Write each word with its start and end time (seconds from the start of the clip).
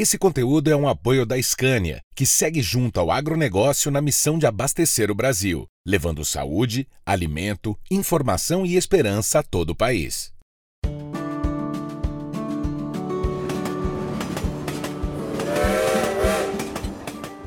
Esse 0.00 0.16
conteúdo 0.16 0.70
é 0.70 0.74
um 0.74 0.88
apoio 0.88 1.26
da 1.26 1.36
Scania, 1.42 2.00
que 2.16 2.24
segue 2.24 2.62
junto 2.62 2.98
ao 2.98 3.10
agronegócio 3.10 3.90
na 3.90 4.00
missão 4.00 4.38
de 4.38 4.46
abastecer 4.46 5.10
o 5.10 5.14
Brasil, 5.14 5.66
levando 5.86 6.24
saúde, 6.24 6.88
alimento, 7.04 7.76
informação 7.90 8.64
e 8.64 8.76
esperança 8.76 9.40
a 9.40 9.42
todo 9.42 9.70
o 9.72 9.76
país. 9.76 10.32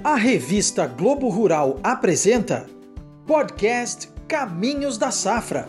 A 0.04 0.14
revista 0.16 0.86
Globo 0.86 1.30
Rural 1.30 1.80
apresenta 1.82 2.70
podcast 3.26 4.08
Caminhos 4.28 5.00
da 5.00 5.10
Safra. 5.10 5.68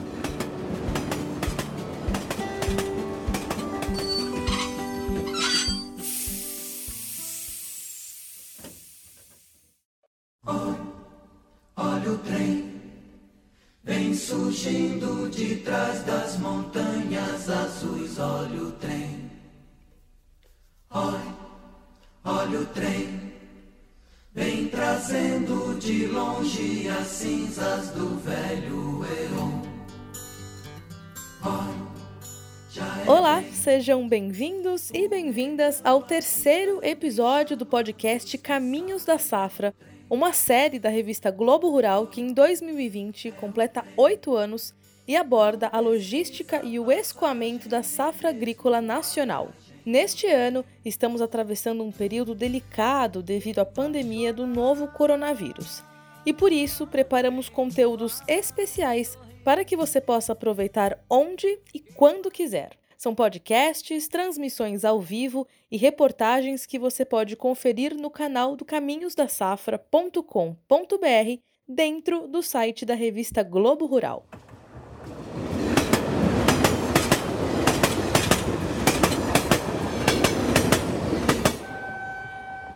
Surgindo 14.24 15.28
de 15.28 15.56
trás 15.56 16.02
das 16.02 16.38
montanhas 16.38 17.50
azuis. 17.50 18.18
Olha 18.18 18.62
o 18.62 18.72
trem, 18.72 19.30
olha, 20.90 21.36
olha 22.24 22.60
o 22.60 22.66
trem, 22.66 23.32
vem 24.32 24.68
trazendo 24.68 25.78
de 25.78 26.06
longe 26.06 26.88
as 26.88 27.06
cinzas 27.06 27.90
do 27.90 28.16
velho 28.20 29.04
Eon. 29.04 29.62
Olha, 31.44 31.84
é 33.06 33.10
Olá, 33.10 33.44
sejam 33.52 34.08
bem-vindos 34.08 34.90
e 34.94 35.06
bem-vindas 35.06 35.82
ao 35.84 36.02
terceiro 36.02 36.80
episódio 36.82 37.58
do 37.58 37.66
podcast 37.66 38.38
Caminhos 38.38 39.04
da 39.04 39.18
Safra, 39.18 39.74
uma 40.14 40.32
série 40.32 40.78
da 40.78 40.88
revista 40.88 41.28
Globo 41.28 41.68
Rural 41.68 42.06
que 42.06 42.20
em 42.20 42.32
2020 42.32 43.32
completa 43.32 43.84
oito 43.96 44.36
anos 44.36 44.72
e 45.08 45.16
aborda 45.16 45.68
a 45.72 45.80
logística 45.80 46.64
e 46.64 46.78
o 46.78 46.90
escoamento 46.90 47.68
da 47.68 47.82
safra 47.82 48.28
agrícola 48.28 48.80
nacional. 48.80 49.50
Neste 49.84 50.28
ano, 50.28 50.64
estamos 50.84 51.20
atravessando 51.20 51.82
um 51.82 51.90
período 51.90 52.32
delicado 52.32 53.24
devido 53.24 53.58
à 53.58 53.66
pandemia 53.66 54.32
do 54.32 54.46
novo 54.46 54.86
coronavírus. 54.86 55.82
E 56.24 56.32
por 56.32 56.52
isso, 56.52 56.86
preparamos 56.86 57.48
conteúdos 57.48 58.22
especiais 58.28 59.18
para 59.44 59.64
que 59.64 59.76
você 59.76 60.00
possa 60.00 60.32
aproveitar 60.32 60.96
onde 61.10 61.58
e 61.74 61.80
quando 61.80 62.30
quiser. 62.30 62.70
São 62.96 63.14
podcasts, 63.14 64.08
transmissões 64.08 64.84
ao 64.84 65.00
vivo 65.00 65.46
e 65.70 65.76
reportagens 65.76 66.66
que 66.66 66.78
você 66.78 67.04
pode 67.04 67.36
conferir 67.36 67.94
no 67.94 68.10
canal 68.10 68.56
do 68.56 68.64
caminhosdasafra.com.br 68.64 71.42
dentro 71.66 72.28
do 72.28 72.42
site 72.42 72.84
da 72.84 72.94
revista 72.94 73.42
Globo 73.42 73.86
Rural. 73.86 74.26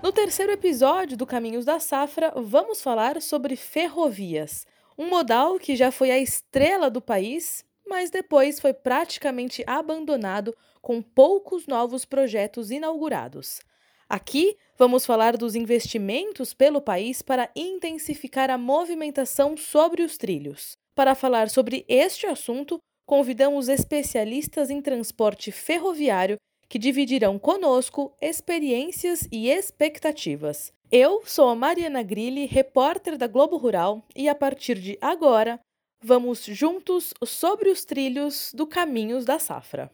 No 0.03 0.13
terceiro 0.13 0.53
episódio 0.53 1.19
do 1.19 1.27
Caminhos 1.27 1.67
da 1.67 1.79
Safra, 1.79 2.33
vamos 2.35 2.81
falar 2.81 3.21
sobre 3.21 3.57
ferrovias, 3.57 4.67
um 4.97 5.09
modal 5.09 5.59
que 5.59 5.77
já 5.77 5.93
foi 5.93 6.11
a 6.11 6.19
estrela 6.19 6.89
do 6.89 7.01
país, 7.01 7.63
mas 7.89 8.11
depois 8.11 8.61
foi 8.61 8.73
praticamente 8.73 9.65
abandonado 9.67 10.55
com 10.81 11.03
poucos 11.03 11.67
novos 11.67 12.05
projetos 12.05 12.71
inaugurados. 12.71 13.61
Aqui 14.09 14.57
vamos 14.79 15.05
falar 15.05 15.37
dos 15.37 15.55
investimentos 15.55 16.55
pelo 16.55 16.81
país 16.81 17.21
para 17.21 17.51
intensificar 17.55 18.51
a 18.51 18.57
movimentação 18.57 19.57
sobre 19.57 20.03
os 20.03 20.17
trilhos. 20.17 20.77
Para 20.95 21.15
falar 21.15 21.51
sobre 21.51 21.85
este 21.87 22.27
assunto, 22.27 22.79
convidamos 23.07 23.69
especialistas 23.69 24.71
em 24.71 24.81
transporte 24.81 25.53
ferroviário 25.53 26.37
que 26.69 26.79
dividirão 26.79 27.39
conosco 27.39 28.15
experiências 28.21 29.27
e 29.33 29.49
expectativas. 29.49 30.73
Eu 30.91 31.23
sou 31.25 31.49
a 31.49 31.55
Mariana 31.55 32.03
Grilli, 32.03 32.47
repórter 32.47 33.17
da 33.17 33.27
Globo 33.27 33.57
Rural, 33.57 34.03
e 34.17 34.29
a 34.29 34.35
partir 34.35 34.79
de 34.79 34.99
agora 35.01 35.61
vamos 36.01 36.45
juntos 36.45 37.13
sobre 37.25 37.71
os 37.71 37.85
trilhos 37.85 38.53
do 38.55 38.65
Caminhos 38.67 39.25
da 39.25 39.39
Safra. 39.39 39.91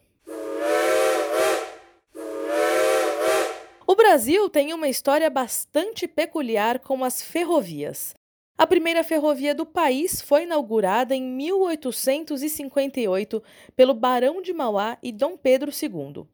O 3.87 3.95
Brasil 3.97 4.49
tem 4.49 4.73
uma 4.75 4.89
história 4.89 5.29
bastante 5.31 6.09
peculiar 6.09 6.79
com 6.79 7.05
as 7.05 7.21
ferrovias. 7.23 8.15
A 8.57 8.67
primeira 8.67 9.03
ferrovia 9.03 9.53
do 9.55 9.67
país 9.67 10.23
foi 10.23 10.45
inaugurada 10.45 11.15
em 11.15 11.23
1858 11.23 13.43
pelo 13.77 13.95
Barão 13.95 14.41
de 14.41 14.53
Mauá 14.53 14.97
e 15.03 15.11
Dom 15.11 15.37
Pedro 15.37 15.71
II. 15.71 16.25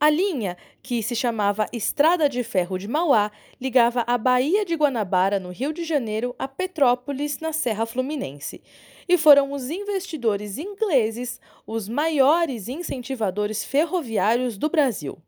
A 0.00 0.10
linha, 0.10 0.56
que 0.80 1.02
se 1.02 1.16
chamava 1.16 1.66
Estrada 1.72 2.28
de 2.28 2.44
Ferro 2.44 2.78
de 2.78 2.86
Mauá, 2.86 3.32
ligava 3.60 4.04
a 4.06 4.16
Baía 4.16 4.64
de 4.64 4.76
Guanabara, 4.76 5.40
no 5.40 5.50
Rio 5.50 5.72
de 5.72 5.82
Janeiro, 5.82 6.36
a 6.38 6.46
Petrópolis, 6.46 7.40
na 7.40 7.52
Serra 7.52 7.84
Fluminense. 7.84 8.62
E 9.08 9.18
foram 9.18 9.52
os 9.52 9.70
investidores 9.70 10.56
ingleses 10.56 11.40
os 11.66 11.88
maiores 11.88 12.68
incentivadores 12.68 13.64
ferroviários 13.64 14.56
do 14.56 14.68
Brasil. 14.68 15.18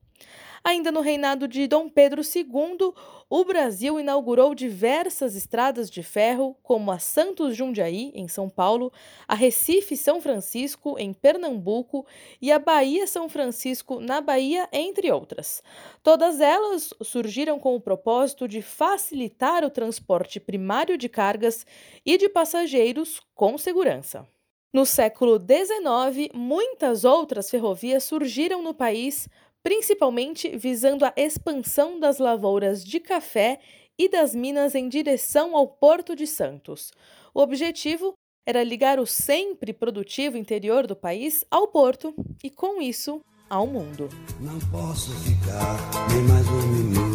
Ainda 0.63 0.93
no 0.93 1.01
reinado 1.01 1.49
de 1.49 1.67
Dom 1.67 1.89
Pedro 1.89 2.23
II, 2.23 2.95
o 3.33 3.45
Brasil 3.45 4.01
inaugurou 4.01 4.57
diversas 4.57 5.37
estradas 5.37 5.89
de 5.89 6.03
ferro, 6.03 6.57
como 6.65 6.91
a 6.91 6.99
Santos 6.99 7.55
Jundiaí, 7.55 8.11
em 8.13 8.27
São 8.27 8.49
Paulo, 8.51 8.93
a 9.29 9.37
Recife 9.37 9.97
São 9.97 10.21
Francisco, 10.21 10.99
em 10.99 11.13
Pernambuco, 11.13 12.05
e 12.43 12.51
a 12.51 12.59
Bahia 12.59 13.07
São 13.07 13.29
Francisco, 13.29 14.01
na 14.01 14.21
Bahia, 14.21 14.69
entre 14.73 15.13
outras. 15.13 15.63
Todas 16.03 16.41
elas 16.41 16.93
surgiram 17.03 17.61
com 17.61 17.77
o 17.77 17.81
propósito 17.81 18.49
de 18.49 18.61
facilitar 18.61 19.65
o 19.65 19.71
transporte 19.71 20.41
primário 20.41 20.99
de 20.99 21.09
cargas 21.09 21.65
e 22.05 22.19
de 22.19 22.29
passageiros 22.29 23.21
com 23.33 23.57
segurança. 23.57 24.27
No 24.73 24.85
século 24.85 25.37
XIX, 25.37 26.33
muitas 26.35 27.05
outras 27.05 27.49
ferrovias 27.49 28.03
surgiram 28.05 28.61
no 28.63 28.75
país 28.75 29.29
principalmente 29.63 30.57
visando 30.57 31.05
a 31.05 31.13
expansão 31.17 31.99
das 31.99 32.19
lavouras 32.19 32.85
de 32.85 33.01
café 33.01 33.61
e 33.99 34.09
das 34.09 34.35
minas 34.35 34.75
em 34.75 34.89
direção 34.89 35.57
ao 35.57 35.67
Porto 35.67 36.17
de 36.17 36.27
Santos. 36.27 36.93
O 37.35 37.41
objetivo 37.41 38.15
era 38.47 38.65
ligar 38.65 38.99
o 38.99 39.07
sempre 39.07 39.73
produtivo 39.73 40.37
interior 40.37 40.87
do 40.87 40.97
país 40.97 41.45
ao 41.51 41.69
porto 41.69 42.15
e, 42.43 42.51
com 42.51 42.81
isso, 42.81 43.21
ao 43.49 43.67
mundo. 43.67 44.09
Não 44.41 44.59
posso 44.71 45.11
ficar 45.21 45.77
nem 46.09 46.23
mais 46.23 46.49
um 46.49 46.67
minuto 46.69 47.10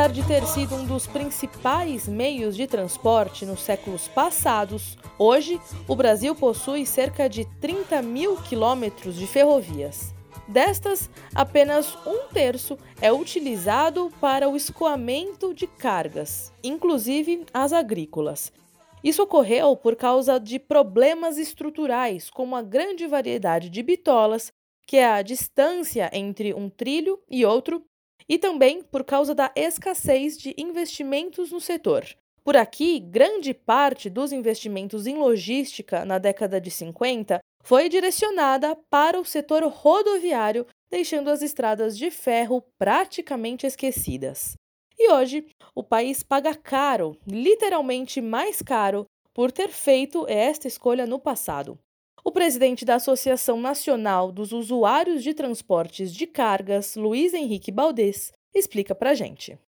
Apesar 0.00 0.14
de 0.14 0.26
ter 0.26 0.46
sido 0.46 0.76
um 0.76 0.86
dos 0.86 1.06
principais 1.06 2.08
meios 2.08 2.56
de 2.56 2.66
transporte 2.66 3.44
nos 3.44 3.60
séculos 3.60 4.08
passados, 4.08 4.96
hoje 5.18 5.60
o 5.86 5.94
Brasil 5.94 6.34
possui 6.34 6.86
cerca 6.86 7.28
de 7.28 7.44
30 7.60 8.00
mil 8.00 8.38
quilômetros 8.38 9.14
de 9.14 9.26
ferrovias. 9.26 10.14
Destas, 10.48 11.10
apenas 11.34 11.98
um 12.06 12.28
terço 12.32 12.78
é 12.98 13.12
utilizado 13.12 14.10
para 14.18 14.48
o 14.48 14.56
escoamento 14.56 15.52
de 15.52 15.66
cargas, 15.66 16.50
inclusive 16.64 17.44
as 17.52 17.70
agrícolas. 17.74 18.50
Isso 19.04 19.22
ocorreu 19.22 19.76
por 19.76 19.96
causa 19.96 20.40
de 20.40 20.58
problemas 20.58 21.36
estruturais, 21.36 22.30
como 22.30 22.56
a 22.56 22.62
grande 22.62 23.06
variedade 23.06 23.68
de 23.68 23.82
bitolas, 23.82 24.50
que 24.86 24.96
é 24.96 25.06
a 25.06 25.20
distância 25.20 26.10
entre 26.14 26.54
um 26.54 26.70
trilho 26.70 27.20
e 27.30 27.44
outro, 27.44 27.84
e 28.30 28.38
também 28.38 28.80
por 28.80 29.02
causa 29.02 29.34
da 29.34 29.50
escassez 29.56 30.38
de 30.38 30.54
investimentos 30.56 31.50
no 31.50 31.60
setor. 31.60 32.06
Por 32.44 32.56
aqui, 32.56 33.00
grande 33.00 33.52
parte 33.52 34.08
dos 34.08 34.30
investimentos 34.32 35.04
em 35.08 35.16
logística 35.16 36.04
na 36.04 36.16
década 36.16 36.60
de 36.60 36.70
50 36.70 37.40
foi 37.64 37.88
direcionada 37.88 38.76
para 38.88 39.20
o 39.20 39.24
setor 39.24 39.64
rodoviário, 39.64 40.64
deixando 40.88 41.28
as 41.28 41.42
estradas 41.42 41.98
de 41.98 42.08
ferro 42.08 42.62
praticamente 42.78 43.66
esquecidas. 43.66 44.54
E 44.96 45.10
hoje, 45.10 45.44
o 45.74 45.82
país 45.82 46.22
paga 46.22 46.54
caro, 46.54 47.16
literalmente 47.26 48.20
mais 48.20 48.62
caro, 48.62 49.06
por 49.34 49.50
ter 49.50 49.70
feito 49.70 50.24
esta 50.28 50.68
escolha 50.68 51.04
no 51.04 51.18
passado. 51.18 51.76
O 52.22 52.30
presidente 52.30 52.84
da 52.84 52.96
Associação 52.96 53.60
Nacional 53.60 54.30
dos 54.30 54.52
Usuários 54.52 55.22
de 55.22 55.32
Transportes 55.32 56.12
de 56.12 56.26
Cargas, 56.26 56.94
Luiz 56.94 57.32
Henrique 57.32 57.72
Baldez, 57.72 58.32
explica 58.54 58.94
para 58.94 59.14
gente. 59.14 59.58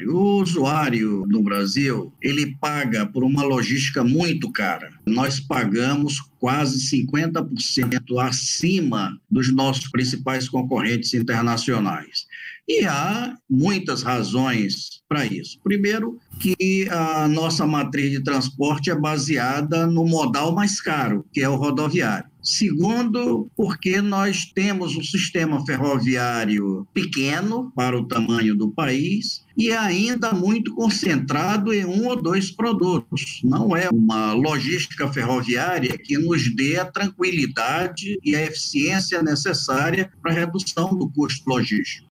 O 0.00 0.40
usuário 0.40 1.26
no 1.26 1.42
Brasil, 1.42 2.12
ele 2.20 2.56
paga 2.56 3.04
por 3.04 3.22
uma 3.22 3.44
logística 3.44 4.02
muito 4.02 4.50
cara. 4.50 4.90
Nós 5.06 5.38
pagamos 5.38 6.18
quase 6.38 6.80
50% 6.90 8.18
acima 8.18 9.20
dos 9.30 9.52
nossos 9.52 9.88
principais 9.88 10.48
concorrentes 10.48 11.12
internacionais. 11.12 12.26
E 12.68 12.84
há 12.84 13.34
muitas 13.50 14.02
razões 14.02 15.02
para 15.08 15.26
isso. 15.26 15.58
Primeiro, 15.62 16.18
que 16.40 16.88
a 16.90 17.28
nossa 17.28 17.66
matriz 17.66 18.10
de 18.10 18.22
transporte 18.22 18.90
é 18.90 18.94
baseada 18.94 19.86
no 19.86 20.06
modal 20.06 20.54
mais 20.54 20.80
caro, 20.80 21.24
que 21.32 21.40
é 21.40 21.48
o 21.48 21.56
rodoviário. 21.56 22.30
Segundo, 22.42 23.48
porque 23.54 24.00
nós 24.00 24.46
temos 24.46 24.96
um 24.96 25.02
sistema 25.02 25.64
ferroviário 25.64 26.86
pequeno 26.92 27.70
para 27.76 27.96
o 27.96 28.06
tamanho 28.06 28.56
do 28.56 28.72
país 28.72 29.44
e 29.56 29.70
ainda 29.70 30.32
muito 30.32 30.74
concentrado 30.74 31.72
em 31.72 31.84
um 31.84 32.08
ou 32.08 32.20
dois 32.20 32.50
produtos. 32.50 33.40
Não 33.44 33.76
é 33.76 33.88
uma 33.90 34.32
logística 34.32 35.06
ferroviária 35.12 35.96
que 35.96 36.18
nos 36.18 36.52
dê 36.54 36.78
a 36.80 36.84
tranquilidade 36.84 38.18
e 38.24 38.34
a 38.34 38.42
eficiência 38.42 39.22
necessária 39.22 40.10
para 40.20 40.32
a 40.32 40.34
redução 40.34 40.96
do 40.96 41.08
custo 41.10 41.48
logístico 41.48 42.11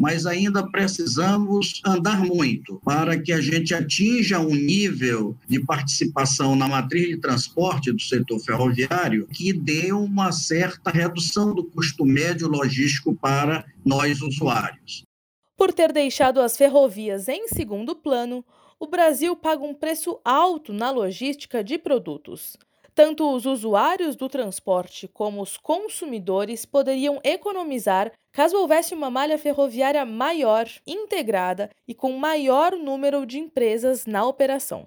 mas 0.00 0.24
ainda 0.24 0.66
precisamos 0.66 1.82
andar 1.84 2.24
muito 2.24 2.80
para 2.82 3.20
que 3.20 3.34
a 3.34 3.40
gente 3.40 3.74
atinja 3.74 4.38
um 4.38 4.54
nível 4.54 5.36
de 5.46 5.62
participação 5.62 6.56
na 6.56 6.66
matriz 6.66 7.06
de 7.08 7.18
transporte 7.18 7.92
do 7.92 8.00
setor 8.00 8.40
ferroviário 8.40 9.26
que 9.26 9.52
dê 9.52 9.92
uma 9.92 10.32
certa 10.32 10.90
redução 10.90 11.54
do 11.54 11.62
custo 11.62 12.06
médio 12.06 12.48
logístico 12.48 13.14
para 13.14 13.66
nós 13.84 14.22
usuários. 14.22 15.02
Por 15.54 15.70
ter 15.70 15.92
deixado 15.92 16.40
as 16.40 16.56
ferrovias 16.56 17.28
em 17.28 17.48
segundo 17.48 17.94
plano, 17.94 18.42
o 18.78 18.86
Brasil 18.86 19.36
paga 19.36 19.62
um 19.62 19.74
preço 19.74 20.18
alto 20.24 20.72
na 20.72 20.90
logística 20.90 21.62
de 21.62 21.76
produtos. 21.76 22.56
Tanto 22.94 23.30
os 23.34 23.44
usuários 23.44 24.16
do 24.16 24.30
transporte 24.30 25.06
como 25.06 25.42
os 25.42 25.58
consumidores 25.58 26.64
poderiam 26.64 27.20
economizar 27.22 28.10
caso 28.32 28.56
houvesse 28.56 28.94
uma 28.94 29.10
malha 29.10 29.38
ferroviária 29.38 30.04
maior, 30.04 30.68
integrada 30.86 31.70
e 31.86 31.94
com 31.94 32.12
maior 32.12 32.72
número 32.72 33.26
de 33.26 33.38
empresas 33.38 34.06
na 34.06 34.24
operação 34.24 34.86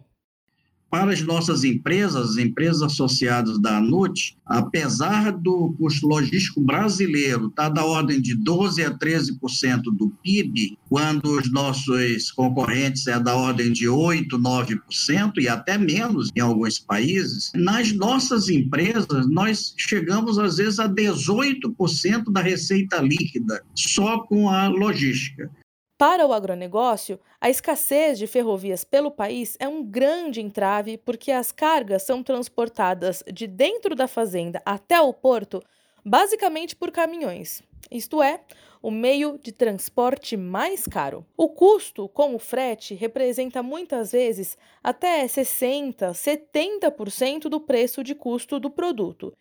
para 0.93 1.11
as 1.11 1.23
nossas 1.23 1.63
empresas, 1.63 2.29
as 2.29 2.37
empresas 2.37 2.83
associadas 2.83 3.59
da 3.59 3.77
ANUT, 3.77 4.37
apesar 4.45 5.31
do 5.31 5.73
custo 5.75 6.05
logístico 6.05 6.61
brasileiro 6.61 7.47
estar 7.47 7.63
tá 7.63 7.69
da 7.69 7.83
ordem 7.83 8.21
de 8.21 8.37
12% 8.37 8.85
a 8.85 8.95
13% 8.95 9.81
do 9.91 10.09
PIB, 10.21 10.77
quando 10.87 11.31
os 11.31 11.51
nossos 11.51 12.29
concorrentes 12.33 13.07
é 13.07 13.19
da 13.19 13.35
ordem 13.35 13.73
de 13.73 13.87
8%, 13.87 14.27
9% 14.37 15.37
e 15.39 15.47
até 15.47 15.79
menos 15.79 16.29
em 16.35 16.41
alguns 16.41 16.77
países, 16.77 17.51
nas 17.55 17.91
nossas 17.91 18.47
empresas 18.47 19.27
nós 19.31 19.73
chegamos 19.75 20.37
às 20.37 20.57
vezes 20.57 20.77
a 20.77 20.87
18% 20.87 22.31
da 22.31 22.41
receita 22.41 23.01
líquida 23.01 23.63
só 23.73 24.19
com 24.19 24.47
a 24.47 24.67
logística. 24.67 25.49
Para 25.97 26.25
o 26.25 26.33
agronegócio, 26.33 27.19
a 27.39 27.49
escassez 27.49 28.17
de 28.17 28.25
ferrovias 28.25 28.83
pelo 28.83 29.11
país 29.11 29.55
é 29.59 29.67
um 29.67 29.83
grande 29.83 30.41
entrave 30.41 30.97
porque 30.97 31.31
as 31.31 31.51
cargas 31.51 32.03
são 32.03 32.23
transportadas 32.23 33.23
de 33.31 33.45
dentro 33.45 33.95
da 33.95 34.07
fazenda 34.07 34.61
até 34.65 34.99
o 34.99 35.13
porto 35.13 35.61
basicamente 36.03 36.75
por 36.75 36.91
caminhões, 36.91 37.63
isto 37.89 38.21
é, 38.21 38.41
o 38.81 38.91
meio 38.91 39.39
de 39.41 39.51
transporte 39.51 40.35
mais 40.35 40.85
caro. 40.85 41.25
O 41.37 41.47
custo 41.47 42.09
com 42.09 42.35
o 42.35 42.39
frete 42.39 42.93
representa 42.93 43.63
muitas 43.63 44.11
vezes 44.11 44.57
até 44.83 45.25
60, 45.25 46.11
70% 46.11 47.43
do 47.43 47.61
preço 47.61 48.03
de 48.03 48.13
custo 48.13 48.59
do 48.59 48.69
produto. 48.69 49.33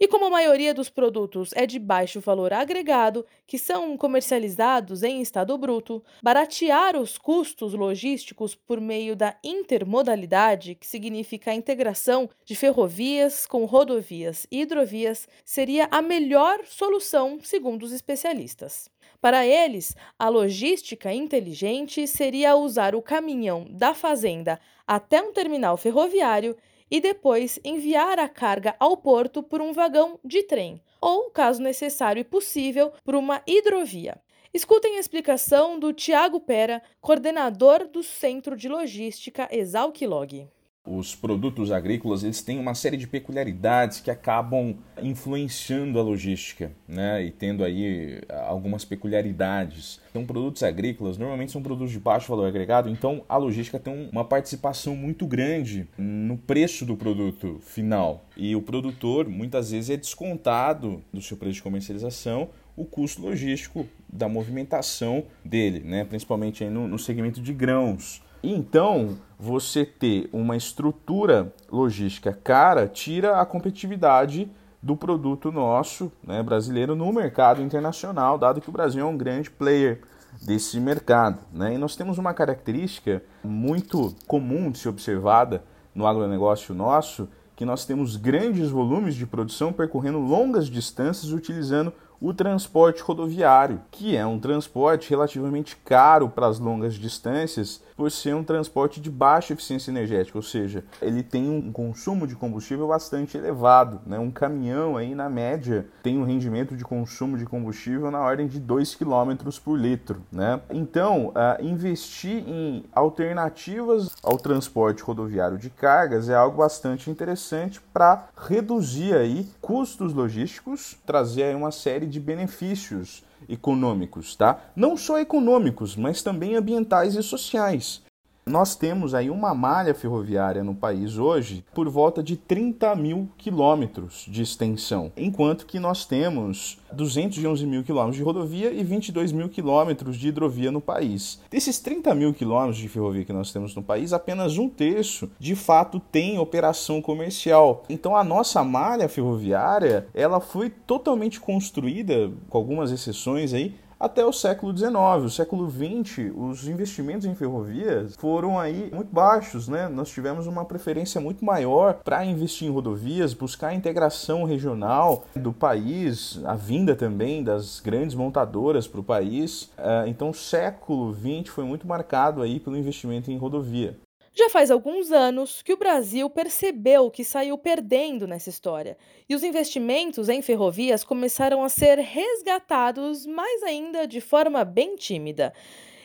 E 0.00 0.06
como 0.06 0.26
a 0.26 0.30
maioria 0.30 0.72
dos 0.72 0.88
produtos 0.88 1.50
é 1.56 1.66
de 1.66 1.76
baixo 1.76 2.20
valor 2.20 2.52
agregado, 2.52 3.26
que 3.48 3.58
são 3.58 3.96
comercializados 3.96 5.02
em 5.02 5.20
estado 5.20 5.58
bruto, 5.58 6.04
baratear 6.22 6.96
os 6.96 7.18
custos 7.18 7.74
logísticos 7.74 8.54
por 8.54 8.80
meio 8.80 9.16
da 9.16 9.36
intermodalidade, 9.42 10.76
que 10.76 10.86
significa 10.86 11.50
a 11.50 11.54
integração 11.54 12.30
de 12.44 12.54
ferrovias 12.54 13.44
com 13.44 13.64
rodovias 13.64 14.46
e 14.52 14.60
hidrovias, 14.60 15.26
seria 15.44 15.88
a 15.90 16.00
melhor 16.00 16.60
solução, 16.64 17.40
segundo 17.42 17.82
os 17.82 17.90
especialistas. 17.90 18.88
Para 19.20 19.44
eles, 19.44 19.96
a 20.16 20.28
logística 20.28 21.12
inteligente 21.12 22.06
seria 22.06 22.54
usar 22.54 22.94
o 22.94 23.02
caminhão 23.02 23.66
da 23.68 23.92
fazenda 23.94 24.60
até 24.86 25.20
um 25.20 25.32
terminal 25.32 25.76
ferroviário 25.76 26.56
e 26.90 27.00
depois 27.00 27.58
enviar 27.64 28.18
a 28.18 28.28
carga 28.28 28.74
ao 28.78 28.96
porto 28.96 29.42
por 29.42 29.60
um 29.60 29.72
vagão 29.72 30.18
de 30.24 30.42
trem, 30.42 30.80
ou, 31.00 31.30
caso 31.30 31.62
necessário 31.62 32.20
e 32.20 32.24
possível, 32.24 32.92
por 33.04 33.14
uma 33.14 33.42
hidrovia. 33.46 34.20
Escutem 34.52 34.96
a 34.96 35.00
explicação 35.00 35.78
do 35.78 35.92
Tiago 35.92 36.40
Pera, 36.40 36.82
coordenador 37.00 37.86
do 37.86 38.02
Centro 38.02 38.56
de 38.56 38.68
Logística 38.68 39.48
Exalquilog 39.50 40.48
os 40.88 41.14
produtos 41.14 41.70
agrícolas 41.70 42.24
eles 42.24 42.42
têm 42.42 42.58
uma 42.58 42.74
série 42.74 42.96
de 42.96 43.06
peculiaridades 43.06 44.00
que 44.00 44.10
acabam 44.10 44.74
influenciando 45.02 45.98
a 45.98 46.02
logística, 46.02 46.72
né? 46.86 47.22
E 47.24 47.30
tendo 47.30 47.62
aí 47.62 48.20
ah, 48.28 48.46
algumas 48.48 48.84
peculiaridades. 48.84 50.00
Então, 50.10 50.24
produtos 50.24 50.62
agrícolas 50.62 51.18
normalmente 51.18 51.52
são 51.52 51.62
produtos 51.62 51.92
de 51.92 52.00
baixo 52.00 52.28
valor 52.28 52.46
agregado, 52.46 52.88
então 52.88 53.24
a 53.28 53.36
logística 53.36 53.78
tem 53.78 54.08
uma 54.10 54.24
participação 54.24 54.96
muito 54.96 55.26
grande 55.26 55.86
no 55.98 56.36
preço 56.38 56.86
do 56.86 56.96
produto 56.96 57.58
final. 57.60 58.24
E 58.36 58.56
o 58.56 58.62
produtor 58.62 59.28
muitas 59.28 59.70
vezes 59.70 59.90
é 59.90 59.96
descontado 59.96 61.02
do 61.12 61.20
seu 61.20 61.36
preço 61.36 61.56
de 61.56 61.62
comercialização 61.62 62.48
o 62.78 62.84
custo 62.84 63.20
logístico 63.20 63.86
da 64.08 64.28
movimentação 64.28 65.24
dele, 65.44 65.80
né? 65.80 66.04
principalmente 66.04 66.64
no, 66.64 66.86
no 66.86 66.98
segmento 66.98 67.40
de 67.40 67.52
grãos. 67.52 68.22
Então, 68.42 69.16
você 69.38 69.84
ter 69.84 70.28
uma 70.32 70.56
estrutura 70.56 71.52
logística 71.70 72.32
cara 72.32 72.86
tira 72.86 73.40
a 73.40 73.46
competitividade 73.46 74.50
do 74.82 74.96
produto 74.96 75.50
nosso 75.50 76.10
né, 76.22 76.42
brasileiro 76.42 76.94
no 76.94 77.12
mercado 77.12 77.62
internacional, 77.62 78.38
dado 78.38 78.60
que 78.60 78.68
o 78.68 78.72
Brasil 78.72 79.02
é 79.02 79.04
um 79.04 79.16
grande 79.16 79.50
player 79.50 80.00
desse 80.42 80.78
mercado. 80.78 81.38
Né? 81.52 81.74
E 81.74 81.78
nós 81.78 81.96
temos 81.96 82.18
uma 82.18 82.32
característica 82.32 83.22
muito 83.42 84.14
comum 84.26 84.70
de 84.70 84.78
ser 84.78 84.88
observada 84.88 85.64
no 85.94 86.06
agronegócio 86.06 86.74
nosso, 86.74 87.28
que 87.56 87.64
nós 87.64 87.84
temos 87.84 88.16
grandes 88.16 88.68
volumes 88.68 89.16
de 89.16 89.26
produção 89.26 89.72
percorrendo 89.72 90.18
longas 90.18 90.68
distâncias 90.68 91.32
utilizando 91.32 91.92
o 92.20 92.34
transporte 92.34 93.02
rodoviário, 93.02 93.80
que 93.90 94.16
é 94.16 94.26
um 94.26 94.38
transporte 94.38 95.10
relativamente 95.10 95.76
caro 95.76 96.28
para 96.28 96.46
as 96.46 96.58
longas 96.58 96.94
distâncias, 96.94 97.80
por 97.96 98.12
ser 98.12 98.34
um 98.34 98.44
transporte 98.44 99.00
de 99.00 99.10
baixa 99.10 99.52
eficiência 99.52 99.90
energética, 99.90 100.38
ou 100.38 100.42
seja, 100.42 100.84
ele 101.02 101.20
tem 101.20 101.50
um 101.50 101.72
consumo 101.72 102.28
de 102.28 102.36
combustível 102.36 102.86
bastante 102.86 103.36
elevado. 103.36 104.00
Né? 104.06 104.16
Um 104.18 104.30
caminhão 104.30 104.96
aí, 104.96 105.16
na 105.16 105.28
média, 105.28 105.84
tem 106.00 106.16
um 106.16 106.24
rendimento 106.24 106.76
de 106.76 106.84
consumo 106.84 107.36
de 107.36 107.44
combustível 107.44 108.08
na 108.08 108.20
ordem 108.20 108.46
de 108.46 108.60
2 108.60 108.94
km 108.94 109.50
por 109.64 109.76
litro. 109.76 110.22
Né? 110.30 110.60
Então, 110.70 111.28
uh, 111.28 111.60
investir 111.60 112.48
em 112.48 112.84
alternativas 112.92 114.14
ao 114.22 114.38
transporte 114.38 115.02
rodoviário 115.02 115.58
de 115.58 115.68
cargas 115.68 116.28
é 116.28 116.36
algo 116.36 116.58
bastante 116.58 117.10
interessante 117.10 117.80
para 117.92 118.28
reduzir 118.36 119.14
aí 119.14 119.48
custos 119.60 120.12
logísticos, 120.12 120.96
trazer 121.04 121.42
aí 121.42 121.54
uma 121.54 121.72
série 121.72 122.06
de 122.08 122.18
benefícios 122.18 123.22
econômicos, 123.48 124.34
tá? 124.34 124.60
Não 124.74 124.96
só 124.96 125.18
econômicos, 125.18 125.94
mas 125.94 126.22
também 126.22 126.56
ambientais 126.56 127.14
e 127.14 127.22
sociais. 127.22 128.02
Nós 128.48 128.74
temos 128.74 129.14
aí 129.14 129.28
uma 129.28 129.54
malha 129.54 129.94
ferroviária 129.94 130.64
no 130.64 130.74
país 130.74 131.18
hoje 131.18 131.62
por 131.74 131.86
volta 131.88 132.22
de 132.22 132.34
30 132.34 132.96
mil 132.96 133.28
quilômetros 133.36 134.24
de 134.26 134.40
extensão, 134.40 135.12
enquanto 135.16 135.66
que 135.66 135.78
nós 135.78 136.06
temos 136.06 136.78
211 136.92 137.66
mil 137.66 137.84
quilômetros 137.84 138.16
de 138.16 138.22
rodovia 138.22 138.72
e 138.72 138.82
22 138.82 139.32
mil 139.32 139.50
quilômetros 139.50 140.16
de 140.16 140.28
hidrovia 140.28 140.72
no 140.72 140.80
país. 140.80 141.40
Desses 141.50 141.78
30 141.78 142.14
mil 142.14 142.32
quilômetros 142.32 142.78
de 142.78 142.88
ferrovia 142.88 143.24
que 143.24 143.32
nós 143.34 143.52
temos 143.52 143.74
no 143.74 143.82
país, 143.82 144.14
apenas 144.14 144.56
um 144.56 144.68
terço 144.68 145.30
de 145.38 145.54
fato 145.54 146.00
tem 146.00 146.38
operação 146.38 147.02
comercial. 147.02 147.82
Então 147.90 148.16
a 148.16 148.24
nossa 148.24 148.64
malha 148.64 149.10
ferroviária 149.10 150.06
ela 150.14 150.40
foi 150.40 150.70
totalmente 150.70 151.38
construída, 151.38 152.30
com 152.48 152.56
algumas 152.56 152.90
exceções 152.90 153.52
aí, 153.52 153.74
até 153.98 154.24
o 154.24 154.32
século 154.32 154.76
XIX. 154.76 154.92
O 155.24 155.30
século 155.30 155.70
XX, 155.70 156.32
os 156.34 156.68
investimentos 156.68 157.26
em 157.26 157.34
ferrovias 157.34 158.14
foram 158.16 158.58
aí 158.58 158.90
muito 158.92 159.12
baixos, 159.12 159.68
né? 159.68 159.88
Nós 159.88 160.08
tivemos 160.08 160.46
uma 160.46 160.64
preferência 160.64 161.20
muito 161.20 161.44
maior 161.44 161.94
para 162.04 162.24
investir 162.24 162.68
em 162.68 162.70
rodovias, 162.70 163.34
buscar 163.34 163.68
a 163.68 163.74
integração 163.74 164.44
regional 164.44 165.24
do 165.34 165.52
país, 165.52 166.40
a 166.44 166.54
vinda 166.54 166.94
também 166.94 167.42
das 167.42 167.80
grandes 167.80 168.14
montadoras 168.14 168.86
para 168.86 169.00
o 169.00 169.04
país. 169.04 169.70
É, 169.76 170.08
então, 170.08 170.30
o 170.30 170.34
século 170.34 171.14
XX 171.14 171.48
foi 171.48 171.64
muito 171.64 171.86
marcado 171.86 172.42
aí 172.42 172.60
pelo 172.60 172.76
investimento 172.76 173.30
em 173.30 173.36
rodovia. 173.36 173.96
Já 174.38 174.48
faz 174.48 174.70
alguns 174.70 175.10
anos 175.10 175.62
que 175.62 175.72
o 175.72 175.76
Brasil 175.76 176.30
percebeu 176.30 177.10
que 177.10 177.24
saiu 177.24 177.58
perdendo 177.58 178.24
nessa 178.24 178.48
história 178.48 178.96
e 179.28 179.34
os 179.34 179.42
investimentos 179.42 180.28
em 180.28 180.40
ferrovias 180.40 181.02
começaram 181.02 181.64
a 181.64 181.68
ser 181.68 181.98
resgatados, 181.98 183.26
mais 183.26 183.64
ainda 183.64 184.06
de 184.06 184.20
forma 184.20 184.64
bem 184.64 184.94
tímida. 184.94 185.52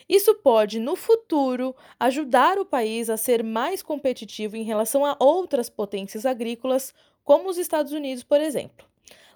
Isso 0.08 0.34
pode, 0.34 0.80
no 0.80 0.96
futuro, 0.96 1.76
ajudar 2.00 2.58
o 2.58 2.66
país 2.66 3.08
a 3.08 3.16
ser 3.16 3.44
mais 3.44 3.84
competitivo 3.84 4.56
em 4.56 4.64
relação 4.64 5.06
a 5.06 5.16
outras 5.20 5.70
potências 5.70 6.26
agrícolas, 6.26 6.92
como 7.22 7.48
os 7.48 7.56
Estados 7.56 7.92
Unidos, 7.92 8.24
por 8.24 8.40
exemplo. 8.40 8.84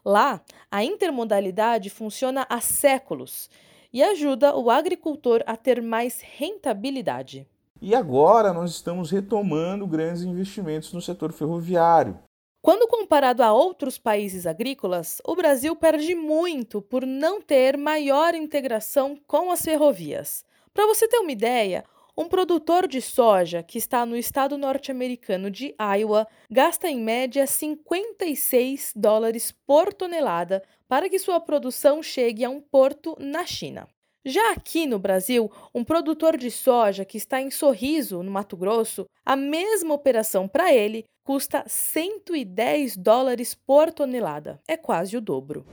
Lá, 0.05 0.43
a 0.69 0.83
intermodalidade 0.83 1.89
funciona 1.89 2.45
há 2.51 2.61
séculos 2.61 3.49
e 3.93 4.03
ajuda 4.03 4.57
o 4.57 4.69
agricultor 4.69 5.41
a 5.47 5.57
ter 5.57 5.81
mais 5.81 6.21
rentabilidade. 6.21 7.47
E 7.81 7.95
agora 7.95 8.53
nós 8.53 8.73
estamos 8.73 9.11
retomando 9.11 9.87
grandes 9.87 10.23
investimentos 10.23 10.93
no 10.93 11.01
setor 11.01 11.33
ferroviário. 11.33 12.19
Quando 12.61 12.89
comparado 12.89 13.43
a 13.43 13.53
outros 13.53 13.99
países 13.99 14.47
agrícolas, 14.47 15.23
o 15.25 15.37
Brasil 15.37 15.77
perde 15.77 16.15
muito 16.15 16.83
por 16.83 17.07
não 17.07 17.41
ter 17.41 17.77
maior 17.77 18.35
integração 18.35 19.17
com 19.27 19.51
as 19.53 19.63
ferrovias. 19.63 20.45
Para 20.75 20.87
você 20.87 21.07
ter 21.07 21.19
uma 21.19 21.31
ideia, 21.31 21.85
um 22.17 22.29
produtor 22.29 22.89
de 22.89 23.01
soja 23.01 23.63
que 23.63 23.79
está 23.79 24.05
no 24.05 24.17
estado 24.17 24.59
norte-americano 24.59 25.53
de 25.53 25.73
Iowa 25.81 26.27
gasta 26.51 26.89
em 26.89 27.01
média 27.01 27.47
56 27.47 28.93
dólares 28.97 29.55
por 29.65 29.95
tonelada 29.95 30.63
para 30.89 31.09
que 31.09 31.19
sua 31.21 31.39
produção 31.39 32.03
chegue 32.03 32.45
a 32.45 32.51
um 32.51 32.61
porto 32.61 33.17
na 33.21 33.47
China. 33.47 33.87
Já 34.29 34.53
aqui 34.53 34.87
no 34.87 34.99
Brasil, 34.99 35.51
um 35.75 35.83
produtor 35.83 36.37
de 36.37 36.51
soja 36.51 37.03
que 37.03 37.17
está 37.17 37.41
em 37.41 37.51
Sorriso, 37.51 38.23
no 38.23 38.31
Mato 38.31 38.59
Grosso, 38.59 39.07
a 39.25 39.35
mesma 39.35 39.95
operação 39.95 40.47
para 40.47 40.71
ele 40.71 41.07
custa 41.25 41.65
110 41.67 42.99
dólares 42.99 43.55
por 43.55 43.91
tonelada. 43.91 44.61
É 44.69 44.77
quase 44.77 45.17
o 45.17 45.21
dobro. 45.23 45.65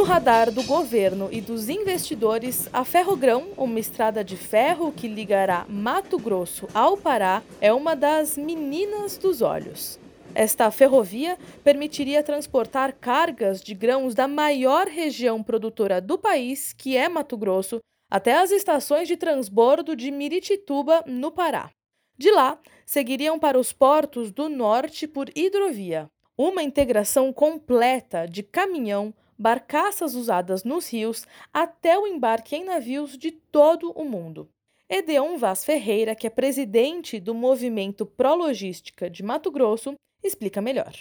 No 0.00 0.06
radar 0.06 0.50
do 0.50 0.62
governo 0.62 1.28
e 1.30 1.42
dos 1.42 1.68
investidores, 1.68 2.70
a 2.72 2.86
Ferrogrão, 2.86 3.48
uma 3.54 3.78
estrada 3.78 4.24
de 4.24 4.34
ferro 4.34 4.90
que 4.90 5.06
ligará 5.06 5.66
Mato 5.68 6.18
Grosso 6.18 6.66
ao 6.72 6.96
Pará, 6.96 7.42
é 7.60 7.70
uma 7.70 7.94
das 7.94 8.34
meninas 8.34 9.18
dos 9.18 9.42
olhos. 9.42 10.00
Esta 10.34 10.70
ferrovia 10.70 11.36
permitiria 11.62 12.22
transportar 12.22 12.94
cargas 12.94 13.60
de 13.60 13.74
grãos 13.74 14.14
da 14.14 14.26
maior 14.26 14.86
região 14.86 15.42
produtora 15.42 16.00
do 16.00 16.16
país, 16.16 16.72
que 16.72 16.96
é 16.96 17.06
Mato 17.06 17.36
Grosso, 17.36 17.78
até 18.10 18.38
as 18.38 18.50
estações 18.50 19.06
de 19.06 19.18
transbordo 19.18 19.94
de 19.94 20.10
Miritituba, 20.10 21.04
no 21.06 21.30
Pará. 21.30 21.70
De 22.16 22.30
lá, 22.30 22.58
seguiriam 22.86 23.38
para 23.38 23.58
os 23.60 23.70
portos 23.70 24.32
do 24.32 24.48
norte 24.48 25.06
por 25.06 25.28
hidrovia. 25.36 26.08
Uma 26.38 26.62
integração 26.62 27.34
completa 27.34 28.24
de 28.24 28.42
caminhão, 28.42 29.12
barcaças 29.40 30.14
usadas 30.14 30.64
nos 30.64 30.92
rios 30.92 31.26
até 31.50 31.98
o 31.98 32.06
embarque 32.06 32.54
em 32.54 32.66
navios 32.66 33.16
de 33.16 33.30
todo 33.30 33.90
o 33.92 34.04
mundo. 34.04 34.46
Edeon 34.86 35.38
Vaz 35.38 35.64
Ferreira, 35.64 36.14
que 36.14 36.26
é 36.26 36.30
presidente 36.30 37.18
do 37.18 37.32
Movimento 37.32 38.04
Prologística 38.04 39.08
de 39.08 39.22
Mato 39.22 39.50
Grosso, 39.50 39.94
explica 40.22 40.60
melhor. 40.60 40.92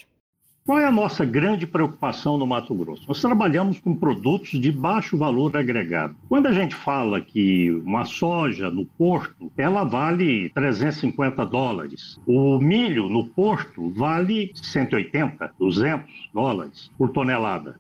Qual 0.65 0.79
é 0.79 0.85
a 0.85 0.91
nossa 0.91 1.25
grande 1.25 1.67
preocupação 1.67 2.37
no 2.37 2.47
Mato 2.47 2.73
Grosso? 2.75 3.03
Nós 3.07 3.19
trabalhamos 3.19 3.79
com 3.79 3.93
produtos 3.93 4.51
de 4.51 4.71
baixo 4.71 5.17
valor 5.17 5.57
agregado. 5.57 6.15
Quando 6.29 6.45
a 6.45 6.53
gente 6.53 6.75
fala 6.75 7.19
que 7.19 7.71
uma 7.71 8.05
soja 8.05 8.69
no 8.69 8.85
porto, 8.85 9.51
ela 9.57 9.83
vale 9.83 10.49
350 10.51 11.45
dólares. 11.45 12.19
O 12.25 12.59
milho 12.59 13.09
no 13.09 13.27
porto 13.27 13.89
vale 13.89 14.51
180, 14.53 15.55
200 15.59 16.29
dólares 16.33 16.91
por 16.97 17.09
tonelada 17.09 17.79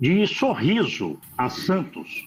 de 0.00 0.26
Sorriso 0.26 1.18
a 1.36 1.50
Santos, 1.50 2.26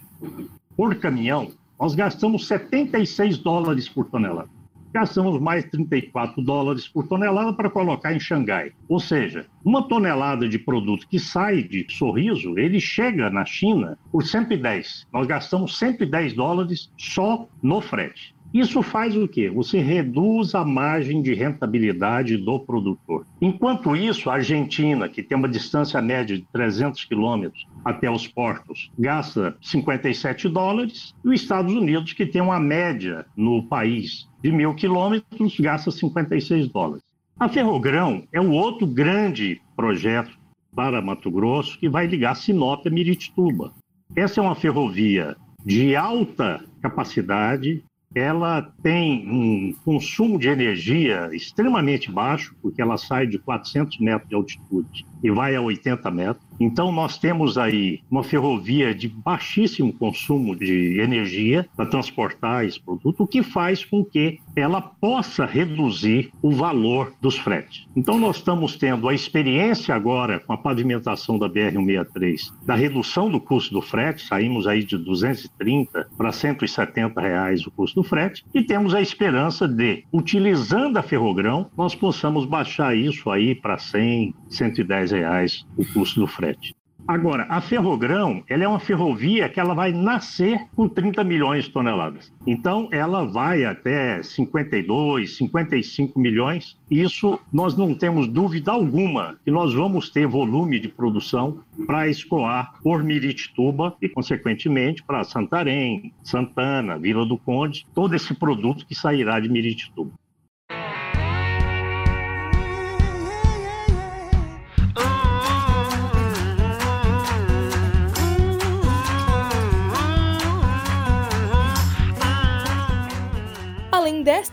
por 0.77 0.93
caminhão, 0.95 1.51
nós 1.79 1.95
gastamos 1.95 2.45
76 2.45 3.39
dólares 3.39 3.89
por 3.89 4.05
tonelada. 4.05 4.47
Gastamos 4.93 5.41
mais 5.41 5.65
34 5.65 6.39
dólares 6.43 6.87
por 6.87 7.07
tonelada 7.07 7.51
para 7.51 7.71
colocar 7.71 8.13
em 8.13 8.19
Xangai. 8.19 8.73
Ou 8.87 8.99
seja, 8.99 9.47
uma 9.65 9.87
tonelada 9.87 10.47
de 10.47 10.59
produto 10.59 11.07
que 11.09 11.17
sai 11.17 11.63
de 11.63 11.87
Sorriso, 11.89 12.59
ele 12.59 12.79
chega 12.79 13.27
na 13.31 13.43
China 13.43 13.97
por 14.11 14.23
110. 14.23 15.07
Nós 15.11 15.25
gastamos 15.25 15.75
110 15.79 16.33
dólares 16.33 16.91
só 16.95 17.47
no 17.63 17.81
frete. 17.81 18.32
Isso 18.53 18.83
faz 18.83 19.17
o 19.17 19.27
quê? 19.27 19.49
Você 19.49 19.79
reduz 19.79 20.53
a 20.53 20.63
margem 20.63 21.23
de 21.23 21.33
rentabilidade 21.33 22.37
do 22.37 22.59
produtor. 22.59 23.25
Enquanto 23.41 23.95
isso, 23.95 24.29
a 24.29 24.35
Argentina, 24.35 25.09
que 25.09 25.23
tem 25.23 25.35
uma 25.35 25.49
distância 25.49 25.99
média 26.01 26.37
de 26.37 26.45
300 26.53 27.03
quilômetros 27.05 27.65
até 27.83 28.11
os 28.11 28.27
portos, 28.27 28.91
gasta 28.97 29.57
57 29.59 30.47
dólares, 30.49 31.15
e 31.25 31.29
os 31.29 31.41
Estados 31.41 31.73
Unidos, 31.73 32.13
que 32.13 32.27
tem 32.27 32.41
uma 32.41 32.59
média 32.59 33.25
no 33.35 33.63
país 33.63 34.29
de 34.43 34.51
mil 34.51 34.75
quilômetros, 34.75 35.59
gasta 35.59 35.89
56 35.89 36.67
dólares. 36.67 37.03
A 37.39 37.49
Ferrogrão 37.49 38.23
é 38.31 38.39
o 38.39 38.51
outro 38.51 38.85
grande 38.85 39.59
projeto 39.75 40.37
para 40.75 41.01
Mato 41.01 41.31
Grosso 41.31 41.79
que 41.79 41.89
vai 41.89 42.05
ligar 42.05 42.35
Sinop 42.35 42.85
a 42.85 42.89
Miritituba. 42.89 43.73
Essa 44.15 44.39
é 44.39 44.43
uma 44.43 44.55
ferrovia 44.55 45.35
de 45.65 45.95
alta 45.95 46.63
capacidade, 46.81 47.83
ela 48.15 48.61
tem 48.81 49.27
um 49.29 49.73
consumo 49.83 50.37
de 50.37 50.47
energia 50.47 51.29
extremamente 51.33 52.11
baixo, 52.11 52.55
porque 52.61 52.81
ela 52.81 52.97
sai 52.97 53.25
de 53.25 53.39
400 53.39 53.99
metros 53.99 54.29
de 54.29 54.35
altitude 54.35 55.05
e 55.23 55.31
vai 55.31 55.55
a 55.55 55.61
80 55.61 56.11
metros. 56.11 56.45
Então, 56.59 56.91
nós 56.91 57.17
temos 57.17 57.57
aí 57.57 58.01
uma 58.11 58.23
ferrovia 58.23 58.93
de 58.93 59.07
baixíssimo 59.07 59.93
consumo 59.93 60.55
de 60.55 60.99
energia 60.99 61.67
para 61.75 61.85
transportar 61.85 62.65
esse 62.65 62.79
produto, 62.79 63.23
o 63.23 63.27
que 63.27 63.41
faz 63.41 63.83
com 63.83 64.03
que 64.03 64.39
ela 64.55 64.81
possa 64.81 65.45
reduzir 65.45 66.31
o 66.41 66.51
valor 66.51 67.13
dos 67.21 67.37
fretes. 67.37 67.87
Então, 67.95 68.19
nós 68.19 68.37
estamos 68.37 68.75
tendo 68.75 69.07
a 69.07 69.13
experiência 69.13 69.95
agora 69.95 70.39
com 70.39 70.53
a 70.53 70.57
pavimentação 70.57 71.39
da 71.39 71.49
BR-163, 71.49 72.53
da 72.65 72.75
redução 72.75 73.29
do 73.29 73.39
custo 73.39 73.73
do 73.73 73.81
frete, 73.81 74.25
saímos 74.27 74.67
aí 74.67 74.83
de 74.83 74.97
230 74.97 76.09
para 76.17 76.31
170 76.31 77.19
reais 77.19 77.65
o 77.65 77.71
custo 77.71 78.01
do 78.01 78.07
frete, 78.07 78.45
e 78.53 78.61
temos 78.61 78.93
a 78.93 79.01
esperança 79.01 79.67
de, 79.67 80.03
utilizando 80.11 80.97
a 80.97 81.03
Ferrogrão, 81.03 81.69
nós 81.77 81.95
possamos 81.95 82.45
baixar 82.45 82.95
isso 82.95 83.29
aí 83.29 83.55
para 83.55 83.77
100, 83.77 84.33
110 84.49 85.12
reais 85.13 85.65
o 85.77 85.85
custo 85.85 86.19
do 86.19 86.27
frete. 86.27 86.75
Agora, 87.05 87.45
a 87.49 87.59
Ferrogrão, 87.59 88.43
ela 88.47 88.63
é 88.63 88.67
uma 88.67 88.79
ferrovia 88.79 89.49
que 89.49 89.59
ela 89.59 89.73
vai 89.73 89.91
nascer 89.91 90.57
com 90.73 90.87
30 90.87 91.21
milhões 91.25 91.65
de 91.65 91.71
toneladas. 91.71 92.31
Então, 92.47 92.87
ela 92.93 93.25
vai 93.25 93.65
até 93.65 94.23
52, 94.23 95.35
55 95.35 96.17
milhões. 96.17 96.77
Isso 96.89 97.37
nós 97.51 97.75
não 97.75 97.93
temos 97.93 98.29
dúvida 98.29 98.71
alguma 98.71 99.37
que 99.43 99.51
nós 99.51 99.73
vamos 99.73 100.09
ter 100.09 100.25
volume 100.25 100.79
de 100.79 100.87
produção 100.87 101.59
para 101.85 102.07
escoar 102.07 102.75
por 102.81 103.03
Miritituba 103.03 103.97
e, 104.01 104.07
consequentemente, 104.07 105.03
para 105.03 105.25
Santarém, 105.25 106.13
Santana, 106.23 106.97
Vila 106.97 107.25
do 107.25 107.37
Conde, 107.37 107.85
todo 107.93 108.15
esse 108.15 108.33
produto 108.33 108.85
que 108.85 108.95
sairá 108.95 109.41
de 109.41 109.49
Miritituba. 109.49 110.11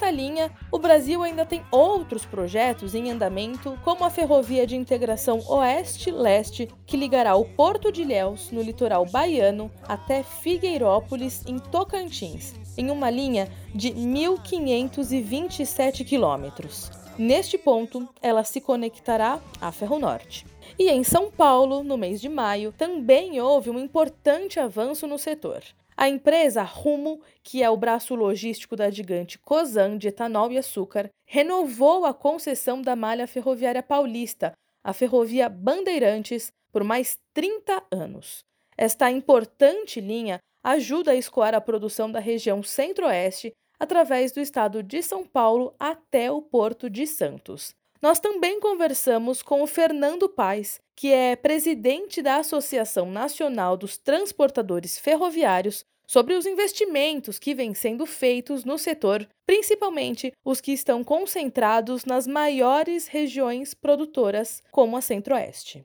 Desta 0.01 0.11
linha, 0.11 0.51
o 0.73 0.79
Brasil 0.79 1.23
ainda 1.23 1.45
tem 1.45 1.63
outros 1.71 2.25
projetos 2.25 2.95
em 2.95 3.11
andamento, 3.11 3.79
como 3.85 4.03
a 4.03 4.11
ferrovia 4.11 4.67
de 4.67 4.75
integração 4.75 5.41
Oeste-Leste, 5.47 6.71
que 6.87 6.97
ligará 6.97 7.37
o 7.37 7.45
Porto 7.45 7.93
de 7.93 8.01
Ilhéus, 8.01 8.51
no 8.51 8.63
litoral 8.63 9.05
baiano, 9.05 9.71
até 9.87 10.23
Figueirópolis, 10.23 11.45
em 11.47 11.59
Tocantins, 11.59 12.55
em 12.79 12.91
uma 12.91 13.11
linha 13.11 13.49
de 13.75 13.91
1.527 13.91 16.05
quilômetros. 16.05 16.91
Neste 17.19 17.59
ponto, 17.59 18.09
ela 18.23 18.43
se 18.43 18.61
conectará 18.61 19.39
à 19.61 19.71
Ferronorte. 19.71 20.47
E 20.79 20.89
em 20.89 21.05
São 21.05 21.31
Paulo, 21.31 21.85
no 21.85 21.99
mês 21.99 22.23
de 22.23 22.31
maio, 22.31 22.73
também 22.73 23.39
houve 23.39 23.69
um 23.69 23.79
importante 23.79 24.59
avanço 24.59 25.07
no 25.07 25.19
setor. 25.19 25.63
A 26.01 26.09
empresa 26.09 26.63
Rumo, 26.63 27.21
que 27.43 27.63
é 27.63 27.69
o 27.69 27.77
braço 27.77 28.15
logístico 28.15 28.75
da 28.75 28.89
gigante 28.89 29.39
Cosan 29.39 29.99
de 29.99 30.09
etanol 30.09 30.51
e 30.51 30.57
açúcar, 30.57 31.11
renovou 31.27 32.07
a 32.07 32.15
concessão 32.15 32.81
da 32.81 32.97
malha 32.97 33.27
ferroviária 33.27 33.83
paulista, 33.83 34.55
a 34.83 34.95
Ferrovia 34.95 35.47
Bandeirantes, 35.51 36.51
por 36.73 36.83
mais 36.85 37.19
30 37.35 37.83
anos. 37.91 38.43
Esta 38.79 39.11
importante 39.11 40.01
linha 40.01 40.39
ajuda 40.65 41.11
a 41.11 41.17
escoar 41.17 41.55
a 41.55 41.61
produção 41.61 42.11
da 42.11 42.19
região 42.19 42.63
Centro-Oeste 42.63 43.53
através 43.79 44.33
do 44.33 44.41
estado 44.41 44.83
de 44.83 45.03
São 45.03 45.27
Paulo 45.27 45.75
até 45.79 46.33
o 46.33 46.41
Porto 46.41 46.89
de 46.89 47.07
Santos. 47.07 47.75
Nós 48.03 48.19
também 48.19 48.59
conversamos 48.59 49.43
com 49.43 49.63
o 49.63 49.67
Fernando 49.67 50.27
Paes, 50.27 50.81
que 50.97 51.13
é 51.13 51.37
presidente 51.37 52.23
da 52.23 52.37
Associação 52.37 53.11
Nacional 53.11 53.77
dos 53.77 53.99
Transportadores 53.99 54.99
Ferroviários, 54.99 55.85
sobre 56.07 56.35
os 56.35 56.47
investimentos 56.47 57.39
que 57.39 57.55
vêm 57.55 57.75
sendo 57.75 58.07
feitos 58.07 58.65
no 58.65 58.79
setor, 58.79 59.29
principalmente 59.47 60.33
os 60.43 60.63
que 60.63 60.73
estão 60.73 61.05
concentrados 61.05 62.07
nas 62.07 62.27
maiores 62.27 63.07
regiões 63.07 63.75
produtoras, 63.75 64.63
como 64.73 64.97
a 64.97 65.03
Centro-Oeste. 65.03 65.85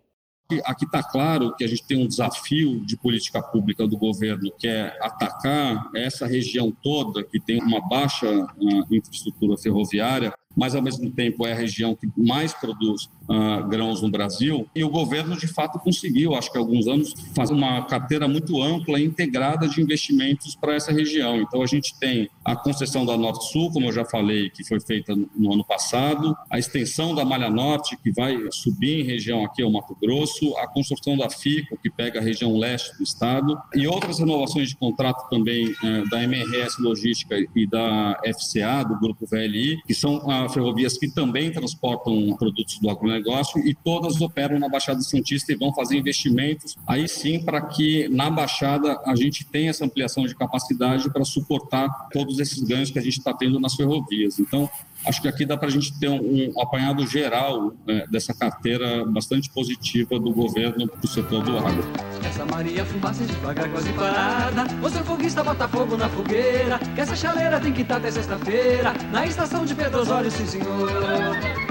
Aqui 0.63 0.85
está 0.85 1.03
claro 1.03 1.55
que 1.55 1.63
a 1.63 1.67
gente 1.67 1.85
tem 1.85 1.97
um 2.03 2.07
desafio 2.07 2.85
de 2.85 2.95
política 2.95 3.41
pública 3.41 3.87
do 3.87 3.97
governo, 3.97 4.51
que 4.57 4.67
é 4.67 4.95
atacar 5.01 5.89
essa 5.95 6.25
região 6.27 6.71
toda, 6.71 7.23
que 7.23 7.39
tem 7.39 7.61
uma 7.61 7.81
baixa 7.87 8.29
uh, 8.29 8.95
infraestrutura 8.95 9.57
ferroviária, 9.57 10.33
mas 10.55 10.75
ao 10.75 10.81
mesmo 10.81 11.09
tempo 11.11 11.45
é 11.45 11.51
a 11.51 11.55
região 11.55 11.95
que 11.95 12.07
mais 12.17 12.53
produz 12.53 13.09
uh, 13.29 13.67
grãos 13.67 14.01
no 14.01 14.09
Brasil. 14.09 14.67
E 14.75 14.83
o 14.83 14.89
governo, 14.89 15.37
de 15.37 15.47
fato, 15.47 15.79
conseguiu, 15.79 16.35
acho 16.35 16.51
que 16.51 16.57
há 16.57 16.61
alguns 16.61 16.87
anos, 16.87 17.13
fazer 17.35 17.53
uma 17.53 17.83
carteira 17.85 18.27
muito 18.27 18.61
ampla 18.61 18.99
e 18.99 19.05
integrada 19.05 19.67
de 19.67 19.81
investimentos 19.81 20.55
para 20.55 20.75
essa 20.75 20.91
região. 20.91 21.41
Então, 21.41 21.61
a 21.61 21.65
gente 21.65 21.97
tem 21.99 22.29
a 22.43 22.55
concessão 22.55 23.05
da 23.05 23.17
Norte 23.17 23.51
Sul, 23.51 23.71
como 23.71 23.87
eu 23.87 23.91
já 23.91 24.05
falei, 24.05 24.49
que 24.49 24.63
foi 24.63 24.79
feita 24.79 25.15
no 25.35 25.53
ano 25.53 25.65
passado, 25.65 26.35
a 26.49 26.57
extensão 26.57 27.13
da 27.13 27.25
Malha 27.25 27.49
Norte, 27.49 27.97
que 27.97 28.11
vai 28.11 28.37
subir 28.51 29.01
em 29.01 29.03
região 29.03 29.43
aqui 29.43 29.61
ao 29.61 29.71
Mato 29.71 29.95
Grosso, 30.01 30.55
a 30.57 30.67
construção 30.67 31.17
da 31.17 31.29
FICO, 31.29 31.77
que 31.77 31.89
pega 31.89 32.19
a 32.19 32.23
região 32.23 32.57
leste 32.57 32.95
do 32.97 33.03
estado, 33.03 33.57
e 33.73 33.87
outras 33.87 34.19
renovações 34.19 34.69
de 34.69 34.75
contrato 34.75 35.29
também 35.29 35.67
uh, 35.67 36.09
da 36.09 36.23
MRS 36.23 36.81
Logística 36.81 37.35
e 37.55 37.67
da 37.67 38.19
FCA, 38.23 38.83
do 38.87 38.99
Grupo 38.99 39.25
VLI, 39.25 39.81
que 39.85 39.93
são 39.93 40.17
uh, 40.17 40.44
ferrovias 40.49 40.97
que 40.97 41.09
também 41.09 41.51
transportam 41.51 42.35
produtos 42.37 42.79
do 42.79 42.89
agronegócio 42.89 43.59
e 43.65 43.73
todas 43.73 44.19
operam 44.21 44.59
na 44.59 44.69
Baixada 44.69 45.01
Santista 45.01 45.51
e 45.51 45.55
vão 45.55 45.73
fazer 45.73 45.97
investimentos 45.97 46.75
aí 46.87 47.07
sim 47.07 47.43
para 47.43 47.61
que 47.61 48.07
na 48.09 48.29
Baixada 48.29 48.99
a 49.05 49.15
gente 49.15 49.45
tenha 49.45 49.69
essa 49.69 49.85
ampliação 49.85 50.25
de 50.25 50.35
capacidade 50.35 51.09
para 51.11 51.23
suportar 51.23 51.89
todos 52.11 52.39
esses 52.39 52.61
ganhos 52.63 52.91
que 52.91 52.99
a 52.99 53.01
gente 53.01 53.17
está 53.17 53.33
tendo 53.33 53.59
nas 53.59 53.75
ferrovias. 53.75 54.39
Então, 54.39 54.69
acho 55.07 55.21
que 55.21 55.27
aqui 55.27 55.45
dá 55.45 55.57
para 55.57 55.67
a 55.67 55.71
gente 55.71 55.97
ter 55.99 56.09
um, 56.09 56.19
um 56.19 56.61
apanhado 56.61 57.05
geral 57.07 57.73
né, 57.85 58.05
dessa 58.09 58.33
carteira 58.33 59.05
bastante 59.05 59.49
positiva 59.49 60.19
do 60.19 60.33
governo 60.33 60.87
para 60.87 61.03
o 61.03 61.07
setor 61.07 61.43
do 61.43 61.57
agro. 61.57 61.83
Essa 62.23 62.45
Maria 62.45 62.85
fumaça 62.85 63.23
devagar, 63.25 63.69
quase 63.69 63.91
parada. 63.93 64.65
Você 64.81 65.03
foguista 65.03 65.43
bota 65.43 65.67
fogo 65.67 65.97
na 65.97 66.09
fogueira. 66.09 66.79
Que 66.93 67.01
essa 67.01 67.15
chaleira 67.15 67.59
tem 67.59 67.71
que 67.71 67.81
estar 67.81 67.97
até 67.97 68.11
sexta-feira. 68.11 68.93
Na 69.11 69.25
estação 69.25 69.65
de 69.65 69.75
Pedro 69.75 70.01
Osório, 70.01 70.31
sim 70.31 70.45
senhor. 70.45 71.64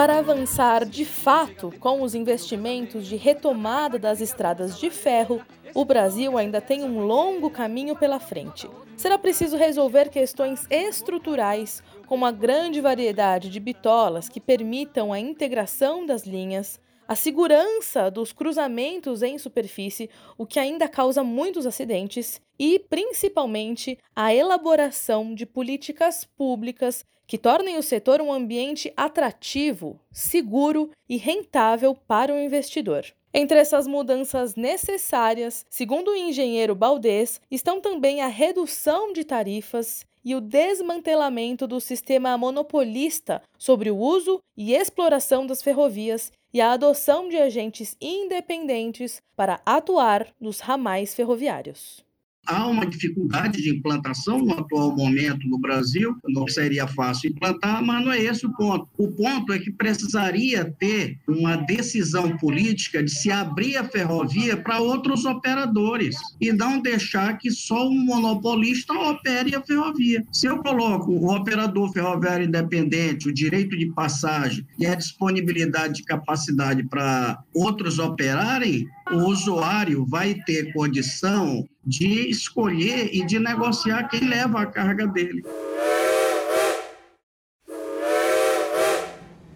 Para 0.00 0.16
avançar 0.16 0.86
de 0.86 1.04
fato 1.04 1.70
com 1.78 2.00
os 2.00 2.14
investimentos 2.14 3.06
de 3.06 3.16
retomada 3.16 3.98
das 3.98 4.22
estradas 4.22 4.80
de 4.80 4.88
ferro, 4.88 5.42
o 5.74 5.84
Brasil 5.84 6.38
ainda 6.38 6.58
tem 6.58 6.82
um 6.82 7.00
longo 7.04 7.50
caminho 7.50 7.94
pela 7.94 8.18
frente. 8.18 8.66
Será 8.96 9.18
preciso 9.18 9.58
resolver 9.58 10.08
questões 10.08 10.66
estruturais, 10.70 11.82
como 12.06 12.24
a 12.24 12.30
grande 12.30 12.80
variedade 12.80 13.50
de 13.50 13.60
bitolas 13.60 14.26
que 14.26 14.40
permitam 14.40 15.12
a 15.12 15.20
integração 15.20 16.06
das 16.06 16.24
linhas, 16.24 16.80
a 17.06 17.14
segurança 17.14 18.10
dos 18.10 18.32
cruzamentos 18.32 19.22
em 19.22 19.36
superfície, 19.36 20.08
o 20.38 20.46
que 20.46 20.58
ainda 20.58 20.88
causa 20.88 21.22
muitos 21.22 21.66
acidentes, 21.66 22.40
e 22.58 22.78
principalmente 22.78 23.98
a 24.16 24.34
elaboração 24.34 25.34
de 25.34 25.44
políticas 25.44 26.24
públicas 26.24 27.04
que 27.30 27.38
tornem 27.38 27.78
o 27.78 27.82
setor 27.82 28.20
um 28.20 28.32
ambiente 28.32 28.92
atrativo, 28.96 30.00
seguro 30.10 30.90
e 31.08 31.16
rentável 31.16 31.94
para 31.94 32.34
o 32.34 32.38
investidor. 32.40 33.06
Entre 33.32 33.56
essas 33.56 33.86
mudanças 33.86 34.56
necessárias, 34.56 35.64
segundo 35.70 36.10
o 36.10 36.16
engenheiro 36.16 36.74
Baldez, 36.74 37.40
estão 37.48 37.80
também 37.80 38.20
a 38.20 38.26
redução 38.26 39.12
de 39.12 39.22
tarifas 39.22 40.04
e 40.24 40.34
o 40.34 40.40
desmantelamento 40.40 41.68
do 41.68 41.80
sistema 41.80 42.36
monopolista 42.36 43.40
sobre 43.56 43.92
o 43.92 43.96
uso 43.96 44.40
e 44.56 44.74
exploração 44.74 45.46
das 45.46 45.62
ferrovias 45.62 46.32
e 46.52 46.60
a 46.60 46.72
adoção 46.72 47.28
de 47.28 47.36
agentes 47.36 47.96
independentes 48.00 49.22
para 49.36 49.60
atuar 49.64 50.26
nos 50.40 50.58
ramais 50.58 51.14
ferroviários. 51.14 52.04
Há 52.46 52.66
uma 52.66 52.86
dificuldade 52.86 53.62
de 53.62 53.70
implantação 53.70 54.38
no 54.38 54.52
atual 54.54 54.96
momento 54.96 55.46
no 55.46 55.58
Brasil, 55.58 56.16
não 56.28 56.48
seria 56.48 56.86
fácil 56.86 57.30
implantar, 57.30 57.84
mas 57.84 58.04
não 58.04 58.12
é 58.12 58.20
esse 58.20 58.46
o 58.46 58.52
ponto. 58.56 58.88
O 58.98 59.08
ponto 59.08 59.52
é 59.52 59.58
que 59.58 59.70
precisaria 59.70 60.64
ter 60.78 61.18
uma 61.28 61.56
decisão 61.56 62.36
política 62.38 63.02
de 63.02 63.10
se 63.10 63.30
abrir 63.30 63.76
a 63.76 63.84
ferrovia 63.84 64.56
para 64.56 64.80
outros 64.80 65.24
operadores 65.24 66.16
e 66.40 66.52
não 66.52 66.80
deixar 66.80 67.38
que 67.38 67.50
só 67.50 67.88
um 67.88 68.04
monopolista 68.04 68.92
opere 68.94 69.54
a 69.54 69.62
ferrovia. 69.62 70.24
Se 70.32 70.46
eu 70.46 70.58
coloco 70.58 71.12
o 71.12 71.34
operador 71.34 71.92
ferroviário 71.92 72.46
independente, 72.46 73.28
o 73.28 73.34
direito 73.34 73.76
de 73.76 73.86
passagem 73.92 74.66
e 74.78 74.86
a 74.86 74.94
disponibilidade 74.94 75.94
de 75.94 76.02
capacidade 76.02 76.82
para 76.88 77.42
outros 77.54 77.98
operarem, 77.98 78.86
o 79.12 79.24
usuário 79.28 80.04
vai 80.06 80.34
ter 80.46 80.72
condição 80.72 81.64
de 81.84 82.28
escolher 82.30 83.10
e 83.12 83.24
de 83.24 83.38
negociar 83.38 84.08
quem 84.08 84.28
leva 84.28 84.62
a 84.62 84.66
carga 84.66 85.06
dele. 85.06 85.42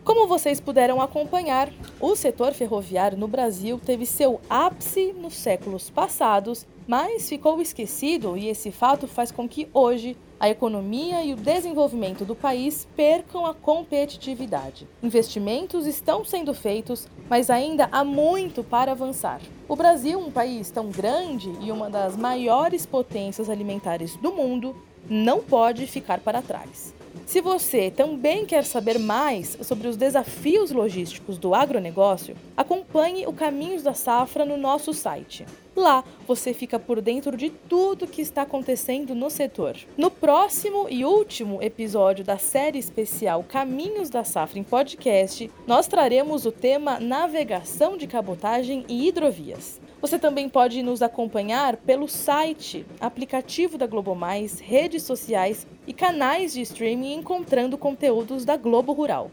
Como 0.03 0.29
vocês 0.29 0.61
puderam 0.61 1.01
acompanhar, 1.01 1.73
o 2.01 2.15
setor 2.15 2.53
ferroviário 2.53 3.17
no 3.17 3.27
Brasil 3.27 3.81
teve 3.85 4.05
seu 4.07 4.41
ápice 4.49 5.13
nos 5.13 5.35
séculos 5.35 5.91
passados, 5.91 6.67
mas 6.87 7.29
ficou 7.29 7.61
esquecido 7.61 8.37
e 8.37 8.49
esse 8.49 8.71
fato 8.71 9.07
faz 9.07 9.31
com 9.31 9.49
que 9.49 9.69
hoje 9.73 10.17
a 10.45 10.51
economia 10.51 11.25
e 11.25 11.33
o 11.33 11.37
desenvolvimento 11.37 12.23
do 12.23 12.35
país 12.35 12.87
percam 12.95 13.47
a 13.47 13.55
competitividade. 13.55 14.87
Investimentos 15.03 15.87
estão 15.87 16.23
sendo 16.23 16.53
feitos, 16.53 17.09
mas 17.31 17.49
ainda 17.49 17.89
há 17.91 18.05
muito 18.05 18.63
para 18.63 18.93
avançar. 18.93 19.41
O 19.67 19.75
Brasil, 19.75 20.19
um 20.19 20.31
país 20.31 20.71
tão 20.71 20.91
grande 20.91 21.51
e 21.63 21.73
uma 21.73 21.89
das 21.89 22.15
maiores 22.15 22.85
potências 22.85 23.49
alimentares 23.49 24.17
do 24.17 24.33
mundo, 24.33 24.77
não 25.09 25.43
pode 25.43 25.87
ficar 25.87 26.21
para 26.21 26.43
trás. 26.43 26.93
Se 27.27 27.41
você 27.41 27.91
também 27.91 28.47
quer 28.47 28.65
saber 28.65 28.99
mais 28.99 29.59
sobre 29.63 29.89
os 29.89 29.97
desafios 29.97 30.71
logísticos 30.71 31.39
do 31.39 31.55
agronegócio, 31.55 32.37
acompanhe 32.57 33.27
o 33.27 33.33
Caminhos 33.33 33.83
da 33.83 33.95
Safra 33.95 34.45
no 34.45 34.57
nosso 34.57 34.93
site. 34.93 35.47
Lá 35.75 36.05
você 36.27 36.55
fica 36.55 36.79
por 36.79 37.01
dentro 37.01 37.37
de 37.37 37.51
tudo 37.51 38.07
que 38.07 38.23
está 38.23 38.43
acontecendo 38.43 39.15
no 39.15 39.29
setor. 39.29 39.77
No 39.97 40.11
próximo 40.11 40.87
e 40.89 41.05
último 41.05 41.61
episódio 41.61 42.25
da 42.25 42.39
série 42.39 42.79
especial 42.79 43.43
Caminhos 43.43 44.09
da 44.09 44.23
Safra 44.23 44.59
em 44.59 44.63
Podcast, 44.63 45.51
nós 45.67 45.89
traremos 45.89 46.47
o 46.47 46.53
tema 46.53 47.01
Navegação 47.01 47.97
de 47.97 48.07
Cabotagem 48.07 48.85
e 48.89 49.09
Hidrovias. 49.09 49.81
Você 50.05 50.19
também 50.19 50.51
pode 50.51 50.83
nos 50.83 51.01
acompanhar 51.01 51.79
pelo 51.79 52.07
site, 52.07 52.85
aplicativo 53.01 53.79
da 53.79 53.87
Globo 53.87 54.15
Mais, 54.15 54.61
redes 54.61 55.03
sociais 55.03 55.67
e 55.87 55.95
canais 55.95 56.53
de 56.53 56.61
streaming 56.61 57.15
encontrando 57.15 57.79
conteúdos 57.79 58.45
da 58.45 58.55
Globo 58.55 58.93
Rural. 58.93 59.31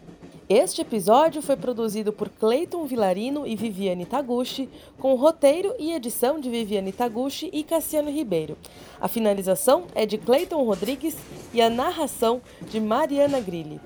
Este 0.48 0.80
episódio 0.80 1.42
foi 1.42 1.58
produzido 1.58 2.14
por 2.14 2.30
Cleiton 2.30 2.86
Vilarino 2.86 3.46
e 3.46 3.54
Viviane 3.54 4.06
Taguchi, 4.06 4.70
com 4.98 5.14
roteiro 5.16 5.76
e 5.78 5.92
edição 5.92 6.40
de 6.40 6.50
Viviane 6.50 6.94
Taguchi 6.94 7.50
e 7.52 7.66
Cassiano 7.66 8.10
Ribeiro. 8.10 8.58
A 9.02 9.10
finalização 9.10 9.88
é 9.94 10.06
de 10.06 10.18
Cleiton 10.18 10.64
Rodrigues 10.64 11.18
e 11.54 11.62
a 11.62 11.70
narração 11.70 12.42
de 12.70 12.80
Mariana 12.80 13.42
Grilli. 13.42 13.82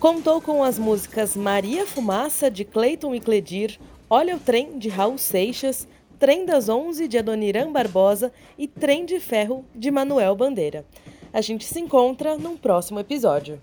Contou 0.00 0.40
com 0.40 0.64
as 0.64 0.76
músicas 0.76 1.36
Maria 1.36 1.86
Fumaça, 1.86 2.50
de 2.50 2.64
Cleiton 2.64 3.14
e 3.14 3.20
Cledir, 3.20 3.78
Olha 4.12 4.34
o 4.34 4.40
Trem, 4.40 4.76
de 4.76 4.88
Raul 4.88 5.16
Seixas, 5.16 5.86
Trem 6.20 6.44
das 6.44 6.68
Onze, 6.68 7.08
de 7.08 7.16
Adoniran 7.16 7.72
Barbosa 7.72 8.30
e 8.58 8.68
Trem 8.68 9.06
de 9.06 9.18
Ferro, 9.18 9.64
de 9.74 9.90
Manuel 9.90 10.36
Bandeira. 10.36 10.84
A 11.32 11.40
gente 11.40 11.64
se 11.64 11.80
encontra 11.80 12.36
num 12.36 12.58
próximo 12.58 13.00
episódio. 13.00 13.58